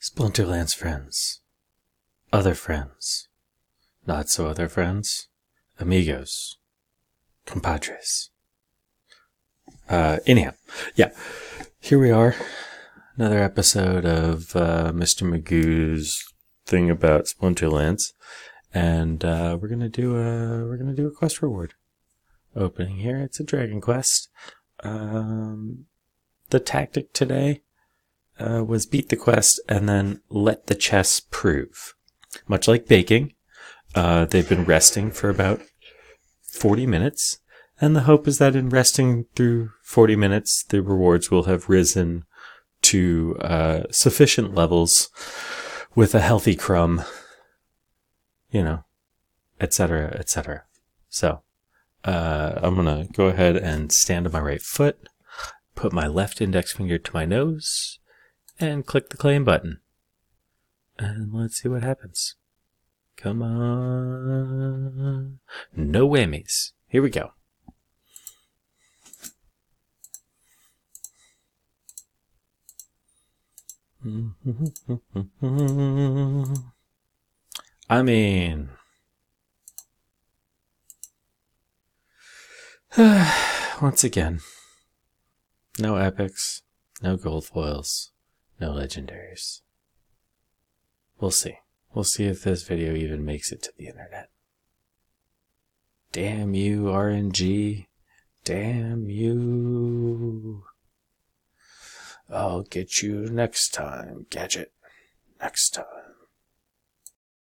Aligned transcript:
Splinterlands 0.00 0.74
friends, 0.74 1.40
other 2.32 2.54
friends, 2.54 3.28
not 4.06 4.30
so 4.30 4.46
other 4.46 4.66
friends, 4.66 5.28
amigos, 5.78 6.56
compadres. 7.44 8.30
Uh, 9.90 10.16
anyhow, 10.26 10.52
yeah, 10.94 11.10
here 11.78 11.98
we 11.98 12.10
are, 12.10 12.34
another 13.18 13.42
episode 13.42 14.06
of 14.06 14.56
uh, 14.56 14.90
Mr. 14.90 15.28
Magoo's 15.28 16.24
thing 16.64 16.88
about 16.88 17.26
Splinterlands, 17.26 18.14
and 18.72 19.22
uh, 19.22 19.58
we're 19.60 19.68
gonna 19.68 19.90
do 19.90 20.16
a 20.16 20.64
we're 20.64 20.78
gonna 20.78 20.94
do 20.94 21.08
a 21.08 21.14
quest 21.14 21.42
reward 21.42 21.74
opening 22.56 22.96
here. 22.96 23.18
It's 23.18 23.38
a 23.38 23.44
Dragon 23.44 23.82
Quest. 23.82 24.30
Um, 24.82 25.84
the 26.48 26.58
tactic 26.58 27.12
today 27.12 27.60
uh, 28.40 28.64
was 28.64 28.86
beat 28.86 29.08
the 29.08 29.16
quest 29.16 29.60
and 29.68 29.88
then 29.88 30.20
let 30.28 30.66
the 30.66 30.74
chess 30.74 31.20
prove. 31.20 31.94
Much 32.48 32.66
like 32.66 32.86
baking, 32.86 33.34
uh, 33.94 34.24
they've 34.24 34.48
been 34.48 34.64
resting 34.64 35.10
for 35.10 35.28
about 35.28 35.60
40 36.42 36.86
minutes, 36.86 37.38
and 37.80 37.96
the 37.96 38.02
hope 38.02 38.28
is 38.28 38.38
that 38.38 38.56
in 38.56 38.68
resting 38.68 39.26
through 39.34 39.70
40 39.82 40.16
minutes, 40.16 40.64
the 40.68 40.82
rewards 40.82 41.30
will 41.30 41.44
have 41.44 41.68
risen 41.68 42.24
to 42.82 43.36
uh, 43.40 43.82
sufficient 43.90 44.54
levels 44.54 45.08
with 45.94 46.14
a 46.14 46.20
healthy 46.20 46.54
crumb, 46.54 47.02
you 48.50 48.62
know, 48.62 48.84
etc., 49.60 50.14
etc. 50.18 50.64
So, 51.08 51.42
uh, 52.04 52.52
I'm 52.56 52.76
gonna 52.76 53.06
go 53.12 53.26
ahead 53.26 53.56
and 53.56 53.92
stand 53.92 54.26
on 54.26 54.32
my 54.32 54.40
right 54.40 54.62
foot, 54.62 55.08
put 55.74 55.92
my 55.92 56.06
left 56.06 56.40
index 56.40 56.72
finger 56.72 56.98
to 56.98 57.10
my 57.12 57.24
nose, 57.24 57.98
and 58.60 58.86
click 58.86 59.08
the 59.08 59.16
claim 59.16 59.44
button. 59.44 59.80
And 60.98 61.32
let's 61.32 61.62
see 61.62 61.68
what 61.68 61.82
happens. 61.82 62.36
Come 63.16 63.42
on. 63.42 65.40
No 65.74 66.08
whammies. 66.08 66.72
Here 66.86 67.02
we 67.02 67.10
go. 67.10 67.32
I 77.90 78.02
mean, 78.02 78.70
once 83.82 84.04
again, 84.04 84.40
no 85.78 85.96
epics, 85.96 86.62
no 87.02 87.18
gold 87.18 87.44
foils, 87.44 88.12
no 88.60 88.72
legendaries. 88.72 89.62
We'll 91.18 91.30
see. 91.30 91.58
We'll 91.92 92.04
see 92.04 92.24
if 92.24 92.42
this 92.42 92.62
video 92.62 92.94
even 92.94 93.24
makes 93.24 93.50
it 93.52 93.62
to 93.62 93.72
the 93.76 93.86
internet. 93.88 94.30
Damn 96.12 96.54
you, 96.54 96.84
RNG. 96.84 97.86
Damn 98.44 99.08
you. 99.08 100.64
I'll 102.28 102.62
get 102.62 103.02
you 103.02 103.28
next 103.28 103.70
time, 103.70 104.26
Gadget. 104.30 104.72
Next 105.40 105.70
time. 105.70 105.84